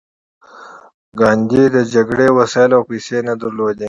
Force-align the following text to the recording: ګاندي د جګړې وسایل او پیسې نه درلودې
ګاندي 1.19 1.63
د 1.75 1.77
جګړې 1.93 2.27
وسایل 2.37 2.71
او 2.77 2.83
پیسې 2.89 3.17
نه 3.27 3.33
درلودې 3.41 3.79